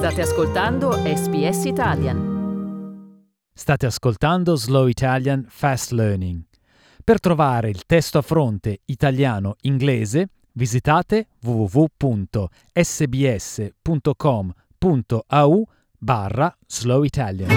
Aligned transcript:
State 0.00 0.22
ascoltando 0.22 0.92
SBS 0.92 1.64
Italian. 1.66 2.18
State 3.52 3.84
ascoltando 3.84 4.56
Slow 4.56 4.86
Italian 4.86 5.44
Fast 5.46 5.90
Learning. 5.90 6.42
Per 7.04 7.20
trovare 7.20 7.68
il 7.68 7.84
testo 7.84 8.16
a 8.16 8.22
fronte 8.22 8.80
italiano-inglese 8.86 10.28
visitate 10.52 11.26
www.sbs.com.au 11.42 12.48
barra 15.98 16.56
Slow 16.66 17.02
Italian. 17.02 17.50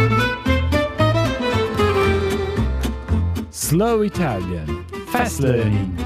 Slow 3.47 4.01
Italian 4.01 4.85
Fast 5.05 5.39
Learning. 5.39 6.02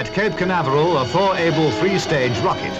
At 0.00 0.08
Cape 0.12 0.34
Canaveral, 0.34 0.96
a 0.96 1.04
four-able 1.04 1.70
three-stage 1.72 2.40
rocket. 2.40 2.72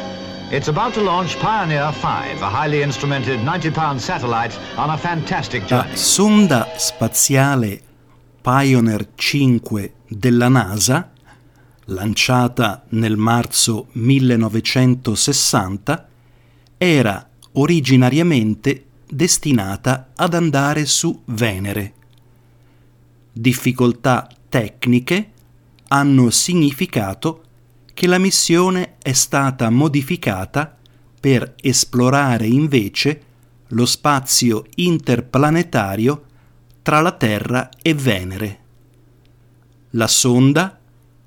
It's 0.51 0.69
about 0.69 0.95
to 0.95 1.03
launch 1.03 1.39
Pioneer 1.39 1.93
5, 1.93 2.41
a 2.41 2.49
highly 2.49 2.81
instrumented 2.81 3.41
90-pound 3.41 4.01
satellite 4.01 4.59
on 4.79 4.89
a 4.89 4.97
fantastic 4.97 5.69
La 5.69 5.83
journey. 5.83 5.99
sonda 5.99 6.67
spaziale 6.79 7.79
Pioneer 8.41 9.09
5 9.15 9.93
della 10.09 10.49
NASA, 10.49 11.11
lanciata 11.85 12.85
nel 12.89 13.19
marzo 13.19 13.89
1960, 13.93 16.09
era 16.79 17.29
originariamente 17.53 18.87
destinata 19.07 20.13
ad 20.17 20.33
andare 20.33 20.87
su 20.87 21.21
Venere. 21.27 21.93
Difficoltà 23.31 24.27
tecniche 24.49 25.33
hanno 25.93 26.31
significato 26.31 27.43
che 27.93 28.07
la 28.07 28.19
missione 28.19 28.97
è 29.03 29.13
stata 29.13 29.69
modificata 29.71 30.77
per 31.21 31.55
esplorare 31.61 32.47
invece 32.47 33.23
lo 33.69 33.87
spazio 33.87 34.65
interplanetario 34.77 36.25
tra 36.83 37.01
la 37.01 37.13
Terra 37.13 37.69
e 37.83 37.95
Venere. 37.95 38.59
La 39.91 40.07
sonda 40.07 40.79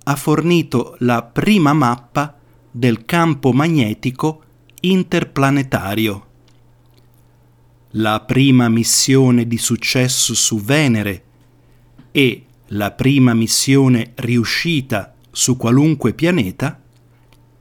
ha 0.06 0.16
fornito 0.16 0.96
la 1.00 1.24
prima 1.24 1.74
mappa 1.74 2.38
del 2.72 3.06
campo 3.06 3.52
magnetico 3.52 4.44
interplanetario. 4.80 6.28
La 7.92 8.22
prima 8.22 8.70
missione 8.70 9.46
di 9.46 9.58
successo 9.58 10.34
su 10.34 10.60
Venere 10.60 11.24
e 12.12 12.46
la 12.76 12.92
prima 12.92 13.34
missione 13.34 14.14
riuscita 14.16 15.14
su 15.30 15.58
qualunque 15.58 16.14
pianeta 16.14 16.80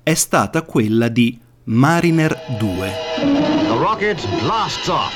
è 0.03 0.15
stata 0.15 0.63
quella 0.63 1.09
di 1.09 1.39
Mariner 1.65 2.35
2. 2.59 2.91
The 3.19 3.77
rocket 3.79 4.27
blasts 4.43 4.89
off. 4.89 5.13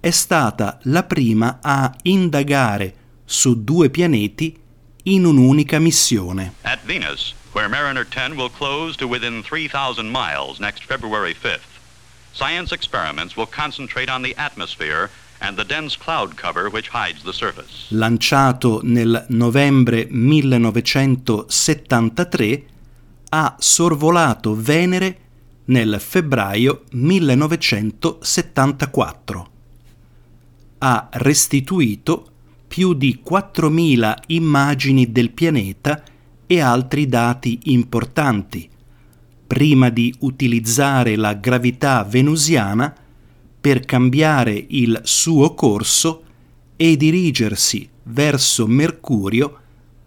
è 0.00 0.10
stata 0.10 0.78
la 0.84 1.02
prima 1.02 1.58
a 1.60 1.92
indagare 2.02 2.94
su 3.24 3.64
due 3.64 3.90
pianeti 3.90 4.56
in 5.04 5.24
un'unica 5.24 5.78
missione. 5.78 6.54
At 6.62 6.80
Venus, 6.84 7.34
where 7.52 7.68
Mariner 7.68 8.04
10 8.06 8.36
will 8.36 8.50
close 8.50 8.96
to 8.96 9.06
within 9.06 9.42
3,000 9.42 10.10
miles 10.10 10.58
next 10.58 10.84
February 10.84 11.34
5th, 11.34 11.78
science 12.32 12.72
experiments 12.72 13.36
will 13.36 13.48
concentrate 13.48 14.10
on 14.10 14.22
the 14.22 14.34
atmosphere 14.36 15.08
and 15.40 15.56
the 15.56 15.64
dense 15.64 15.96
cloud 15.96 16.34
cover 16.36 16.68
which 16.68 16.88
hides 16.90 17.22
the 17.22 17.32
surface. 17.32 17.86
lanciato 17.88 18.80
nel 18.82 19.24
novembre 19.28 20.06
1973, 20.10 22.66
ha 23.30 23.56
sorvolato 23.58 24.54
Venere 24.54 25.16
nel 25.66 26.00
febbraio 26.00 26.84
1974. 26.90 29.48
Ha 30.78 31.08
restituito 31.12 32.30
più 32.68 32.94
di 32.94 33.20
4.000 33.28 34.14
immagini 34.28 35.10
del 35.10 35.32
pianeta 35.32 36.02
e 36.46 36.60
altri 36.60 37.06
dati 37.06 37.58
importanti, 37.64 38.68
prima 39.46 39.88
di 39.88 40.14
utilizzare 40.20 41.16
la 41.16 41.34
gravità 41.34 42.04
venusiana 42.04 42.94
per 43.60 43.80
cambiare 43.80 44.66
il 44.68 45.00
suo 45.04 45.54
corso 45.54 46.22
e 46.76 46.96
dirigersi 46.96 47.88
verso 48.04 48.66
Mercurio 48.66 49.58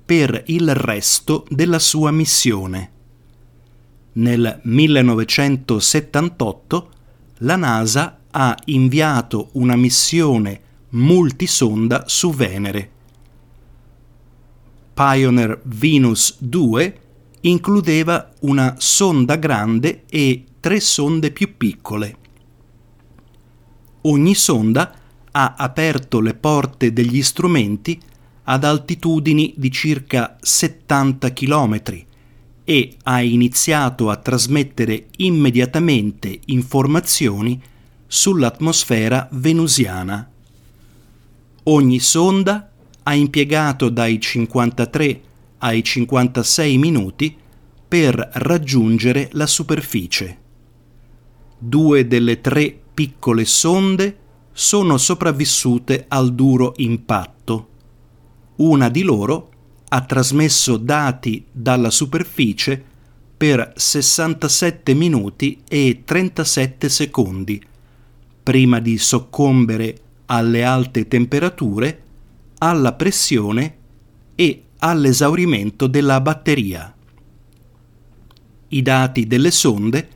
per 0.05 0.43
il 0.47 0.73
resto 0.73 1.45
della 1.49 1.79
sua 1.79 2.11
missione. 2.11 2.89
Nel 4.13 4.59
1978 4.63 6.89
la 7.39 7.55
NASA 7.55 8.19
ha 8.31 8.57
inviato 8.65 9.49
una 9.53 9.75
missione 9.75 10.61
multisonda 10.91 12.03
su 12.07 12.31
Venere. 12.31 12.89
Pioneer 14.93 15.61
Venus 15.63 16.35
2 16.39 16.99
includeva 17.41 18.31
una 18.41 18.75
sonda 18.77 19.35
grande 19.35 20.03
e 20.09 20.45
tre 20.59 20.79
sonde 20.79 21.31
più 21.31 21.57
piccole. 21.57 22.15
Ogni 24.01 24.35
sonda 24.35 24.93
ha 25.31 25.55
aperto 25.57 26.19
le 26.19 26.33
porte 26.33 26.91
degli 26.91 27.21
strumenti 27.21 27.99
ad 28.43 28.63
altitudini 28.63 29.53
di 29.55 29.71
circa 29.71 30.37
70 30.39 31.33
km 31.33 31.81
e 32.63 32.97
ha 33.03 33.21
iniziato 33.21 34.09
a 34.09 34.17
trasmettere 34.17 35.07
immediatamente 35.17 36.39
informazioni 36.45 37.61
sull'atmosfera 38.07 39.29
venusiana. 39.31 40.30
Ogni 41.63 41.99
sonda 41.99 42.71
ha 43.03 43.13
impiegato 43.13 43.89
dai 43.89 44.19
53 44.19 45.21
ai 45.59 45.83
56 45.83 46.77
minuti 46.79 47.37
per 47.87 48.15
raggiungere 48.33 49.29
la 49.33 49.45
superficie. 49.45 50.39
Due 51.59 52.07
delle 52.07 52.41
tre 52.41 52.75
piccole 52.91 53.45
sonde 53.45 54.17
sono 54.51 54.97
sopravvissute 54.97 56.05
al 56.07 56.33
duro 56.33 56.73
impatto. 56.77 57.67
Una 58.55 58.89
di 58.89 59.03
loro 59.03 59.49
ha 59.89 60.01
trasmesso 60.01 60.77
dati 60.77 61.45
dalla 61.51 61.91
superficie 61.91 62.83
per 63.37 63.73
67 63.75 64.95
minuti 64.95 65.61
e 65.67 66.01
37 66.03 66.89
secondi, 66.89 67.61
prima 68.41 68.79
di 68.79 68.97
soccombere 68.97 69.95
alle 70.31 70.63
alte 70.63 71.09
temperature, 71.09 72.03
alla 72.59 72.93
pressione 72.93 73.77
e 74.33 74.63
all'esaurimento 74.79 75.87
della 75.87 76.21
batteria. 76.21 76.95
I 78.69 78.81
dati 78.81 79.27
delle 79.27 79.51
sonde 79.51 80.07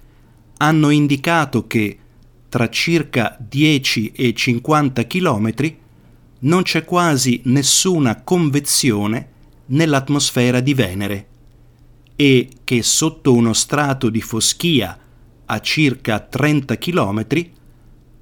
hanno 0.58 0.90
indicato 0.90 1.68
che 1.68 2.00
tra 2.48 2.70
circa 2.70 3.36
10 3.38 4.14
e 4.16 4.34
50 4.34 5.06
km 5.06 5.54
non 6.40 6.64
c'è 6.64 6.86
quasi 6.86 7.42
nessuna 7.46 8.22
convezione 8.22 9.30
nell'atmosfera 9.68 10.62
di 10.62 10.74
Venere 10.74 11.28
e 12.16 12.50
che 12.64 12.84
sotto 12.84 13.34
uno 13.34 13.52
strato 13.52 14.10
di 14.10 14.22
foschia 14.22 14.98
a 15.46 15.60
circa 15.60 16.20
30 16.22 16.78
km 16.78 17.26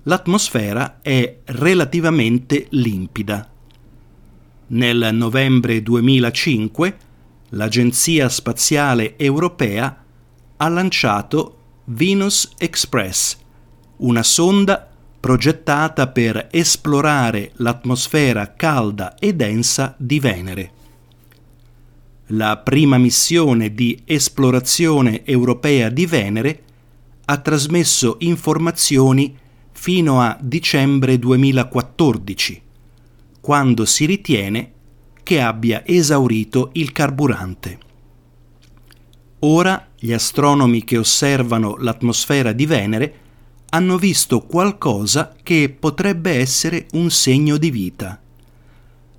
l'atmosfera 0.04 1.00
è 1.02 1.40
relativamente 1.46 2.68
limpida. 2.70 3.50
Nel 4.68 5.10
novembre 5.14 5.82
2005 5.82 6.98
l'Agenzia 7.50 8.30
Spaziale 8.30 9.18
Europea 9.18 10.04
ha 10.58 10.68
lanciato 10.70 11.58
Venus 11.86 12.54
Express, 12.58 13.38
una 13.98 14.24
sonda 14.24 14.90
progettata 15.20 16.08
per 16.08 16.48
esplorare 16.52 17.52
l'atmosfera 17.56 18.54
calda 18.56 19.16
e 19.16 19.34
densa 19.34 19.96
di 19.98 20.20
Venere. 20.20 20.72
La 22.28 22.58
prima 22.58 22.98
missione 22.98 23.74
di 23.74 24.02
esplorazione 24.06 25.24
europea 25.24 25.90
di 25.90 26.06
Venere 26.06 26.64
ha 27.26 27.38
trasmesso 27.38 28.18
informazioni 28.20 29.38
fino 29.84 30.22
a 30.22 30.38
dicembre 30.40 31.20
2014, 31.20 32.62
quando 33.42 33.84
si 33.84 34.06
ritiene 34.06 34.72
che 35.24 35.42
abbia 35.42 35.84
esaurito 35.86 36.70
il 36.76 36.94
carburante. 36.94 37.80
Ora 39.40 39.90
gli 40.00 40.14
astronomi 40.14 40.86
che 40.86 40.98
osservano 40.98 41.76
l'atmosfera 41.76 42.54
di 42.54 42.66
Venere 42.66 43.16
hanno 43.72 43.98
visto 43.98 44.46
qualcosa 44.46 45.36
che 45.44 45.76
potrebbe 45.78 46.32
essere 46.32 46.88
un 46.94 47.12
segno 47.12 47.58
di 47.58 47.70
vita. 47.70 48.22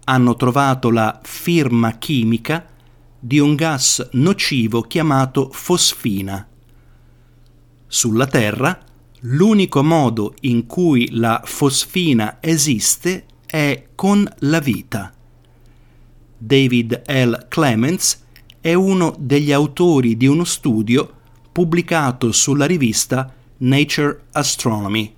Hanno 0.05 0.35
trovato 0.35 0.91
la 0.91 1.21
firma 1.23 1.99
chimica 1.99 2.67
di 3.21 3.39
un 3.39 3.55
gas 3.55 4.09
nocivo 4.13 4.81
chiamato 4.81 5.51
fosfina. 5.53 6.49
Sulla 7.87 8.27
Terra, 8.27 8.93
l'unico 9.27 9.83
modo 9.83 10.35
in 10.41 10.67
cui 10.67 11.09
la 11.13 11.41
fosfina 11.45 12.39
esiste 12.41 13.25
è 13.47 13.87
con 13.95 14.29
la 14.41 14.59
vita. 14.59 15.13
David 16.37 17.03
L. 17.07 17.47
Clements 17.49 18.23
è 18.61 18.75
uno 18.75 19.15
degli 19.19 19.53
autori 19.53 20.17
di 20.17 20.27
uno 20.27 20.45
studio 20.45 21.11
pubblicato 21.51 22.33
sulla 22.33 22.67
rivista 22.67 23.33
Nature 23.59 24.25
Astronomy. 24.33 25.15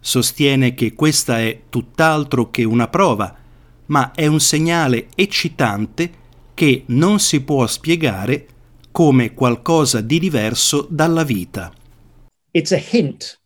Sostiene 0.00 0.74
che 0.74 0.94
questa 0.94 1.40
è 1.40 1.62
tutt'altro 1.68 2.50
che 2.50 2.64
una 2.64 2.88
prova, 2.88 3.36
ma 3.86 4.12
è 4.12 4.26
un 4.26 4.40
segnale 4.40 5.08
eccitante 5.14 6.22
che 6.54 6.84
non 6.86 7.18
si 7.18 7.42
può 7.42 7.66
spiegare 7.66 8.46
come 8.90 9.34
qualcosa 9.34 10.00
di 10.00 10.18
diverso 10.18 10.86
dalla 10.88 11.24
vita. 11.24 11.72
It's 12.54 12.72
a 12.72 12.78
hint 12.78 13.36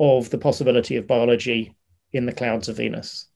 of 0.00 0.30
the 0.30 0.38
possibility 0.38 0.96
of 0.96 1.06
biology 1.06 1.76
in 2.12 2.26
the 2.26 2.32
clouds 2.32 2.68
of 2.68 2.78
Venus. 2.78 3.26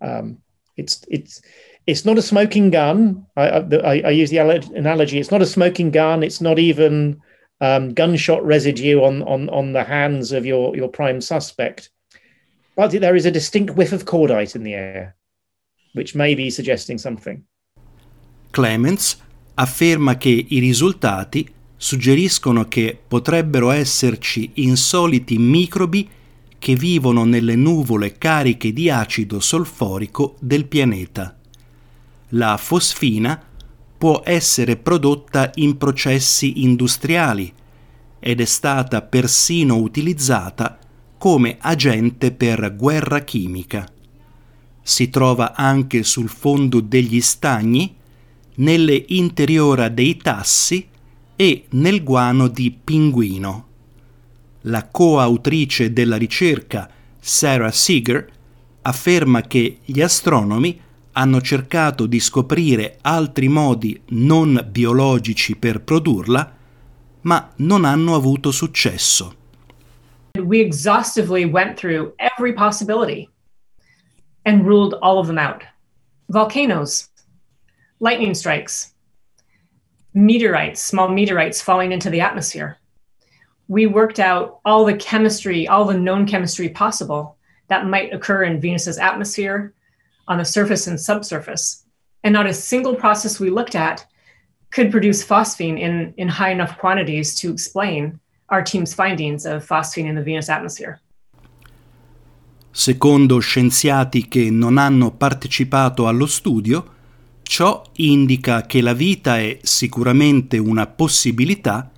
Um, 0.00 0.38
it's 0.76 1.04
it's 1.08 1.40
it's 1.86 2.04
not 2.04 2.18
a 2.18 2.22
smoking 2.22 2.70
gun. 2.70 3.26
I, 3.36 3.48
I, 3.48 4.02
I, 4.06 4.10
use 4.10 4.30
the 4.30 4.38
analogy. 4.38 5.18
It's 5.18 5.30
not 5.30 5.40
a 5.40 5.46
smoking 5.46 5.90
gun. 5.90 6.22
It's 6.22 6.40
not 6.40 6.58
even 6.58 7.22
um, 7.60 7.94
gunshot 7.94 8.44
residue 8.44 9.02
on, 9.02 9.22
on, 9.22 9.48
on 9.50 9.72
the 9.72 9.84
hands 9.84 10.32
of 10.32 10.44
your, 10.44 10.76
your 10.76 10.88
prime 10.88 11.20
suspect. 11.20 11.90
But 12.74 12.90
there 12.90 13.16
is 13.16 13.24
a 13.24 13.30
distinct 13.30 13.76
whiff 13.76 13.92
of 13.92 14.04
cordite 14.04 14.56
in 14.56 14.64
the 14.64 14.74
air, 14.74 15.16
which 15.94 16.14
may 16.14 16.34
be 16.34 16.50
suggesting 16.50 16.98
something. 16.98 17.44
Clements 18.50 19.16
afferma 19.54 20.18
che 20.18 20.46
i 20.48 20.58
risultati 20.58 21.48
suggeriscono 21.76 22.66
che 22.68 22.98
potrebbero 23.06 23.70
esserci 23.70 24.50
insoliti 24.54 25.38
microbi 25.38 26.08
che 26.58 26.74
vivono 26.74 27.24
nelle 27.24 27.54
nuvole 27.54 28.16
cariche 28.18 28.72
di 28.72 28.90
acido 28.90 29.40
solforico 29.40 30.36
del 30.40 30.66
pianeta 30.66 31.36
la 32.30 32.56
fosfina 32.56 33.40
può 33.96 34.22
essere 34.24 34.76
prodotta 34.76 35.52
in 35.56 35.76
processi 35.76 36.62
industriali 36.62 37.52
ed 38.18 38.40
è 38.40 38.44
stata 38.44 39.02
persino 39.02 39.76
utilizzata 39.76 40.78
come 41.18 41.56
agente 41.60 42.32
per 42.32 42.74
guerra 42.76 43.20
chimica. 43.20 43.88
Si 44.82 45.08
trova 45.08 45.54
anche 45.54 46.02
sul 46.02 46.28
fondo 46.28 46.80
degli 46.80 47.20
stagni, 47.20 47.94
nelle 48.56 49.04
interiora 49.08 49.88
dei 49.88 50.16
tassi 50.16 50.86
e 51.36 51.66
nel 51.70 52.02
guano 52.02 52.48
di 52.48 52.76
pinguino. 52.82 53.64
La 54.62 54.88
coautrice 54.88 55.92
della 55.92 56.16
ricerca, 56.16 56.90
Sarah 57.20 57.70
Seeger, 57.70 58.32
afferma 58.82 59.42
che 59.42 59.78
gli 59.84 60.00
astronomi 60.00 60.80
hanno 61.12 61.40
cercato 61.40 62.06
di 62.06 62.20
scoprire 62.20 62.98
altri 63.02 63.48
modi 63.48 64.00
non 64.08 64.66
biologici 64.68 65.56
per 65.56 65.82
produrla, 65.82 66.56
ma 67.22 67.52
non 67.56 67.84
hanno 67.84 68.14
avuto 68.14 68.50
successo. 68.50 69.34
We 70.38 70.60
exhaustively 70.60 71.44
went 71.44 71.78
through 71.78 72.12
every 72.16 72.52
possibility 72.52 73.28
and 74.44 74.64
ruled 74.66 74.94
all 75.00 75.18
of 75.18 75.26
them 75.26 75.38
out. 75.38 75.62
Volcanoes, 76.28 77.10
lightning 77.98 78.34
strikes, 78.34 78.94
meteorites, 80.16 80.82
small 80.82 81.08
meteorites 81.08 81.60
falling 81.60 81.92
into 81.92 82.08
the 82.08 82.22
atmosphere. 82.22 82.78
We 83.68 83.86
worked 83.86 84.18
out 84.18 84.60
all 84.64 84.86
the 84.86 84.96
chemistry, 84.96 85.68
all 85.68 85.84
the 85.84 85.98
known 85.98 86.26
chemistry 86.26 86.70
possible 86.70 87.36
that 87.68 87.86
might 87.86 88.14
occur 88.14 88.44
in 88.44 88.60
Venus's 88.60 88.96
atmosphere 88.96 89.74
on 90.26 90.38
the 90.38 90.44
surface 90.44 90.86
and 90.86 90.98
subsurface. 90.98 91.84
And 92.24 92.32
not 92.32 92.46
a 92.46 92.54
single 92.54 92.94
process 92.94 93.38
we 93.38 93.50
looked 93.50 93.74
at 93.74 94.06
could 94.70 94.90
produce 94.90 95.22
phosphine 95.22 95.78
in, 95.78 96.14
in 96.16 96.28
high 96.28 96.50
enough 96.50 96.78
quantities 96.78 97.34
to 97.40 97.52
explain 97.52 98.18
our 98.48 98.62
team's 98.62 98.94
findings 98.94 99.44
of 99.44 99.66
phosphine 99.66 100.06
in 100.06 100.14
the 100.14 100.22
Venus 100.22 100.48
atmosphere. 100.48 100.98
Secondo 102.70 103.38
scienziati 103.38 104.28
che 104.28 104.50
non 104.50 104.78
hanno 104.78 105.10
partecipato 105.10 106.08
allo 106.08 106.26
studio, 106.26 106.95
ciò 107.46 107.82
indica 107.96 108.66
che 108.66 108.80
la 108.80 108.92
vita 108.92 109.38
è 109.38 109.58
sicuramente 109.62 110.58
una 110.58 110.86
possibilità, 110.86 111.90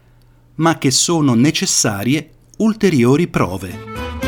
ma 0.56 0.76
che 0.78 0.90
sono 0.90 1.34
necessarie 1.34 2.30
ulteriori 2.58 3.28
prove. 3.28 4.27